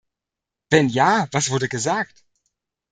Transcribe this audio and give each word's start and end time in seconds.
Wenn 0.69 0.89
ja, 0.89 1.27
was 1.29 1.51
wurde 1.51 1.67
gesagt? 1.69 2.23